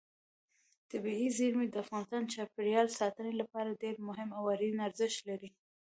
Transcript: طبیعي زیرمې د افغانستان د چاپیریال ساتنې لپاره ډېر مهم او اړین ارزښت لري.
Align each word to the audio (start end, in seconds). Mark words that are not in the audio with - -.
طبیعي 0.91 1.27
زیرمې 1.37 1.67
د 1.69 1.75
افغانستان 1.83 2.21
د 2.25 2.31
چاپیریال 2.33 2.87
ساتنې 2.99 3.33
لپاره 3.41 3.79
ډېر 3.83 3.95
مهم 4.07 4.29
او 4.37 4.43
اړین 4.53 4.77
ارزښت 4.87 5.19
لري. 5.29 5.49